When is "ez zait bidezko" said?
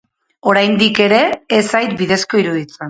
1.59-2.45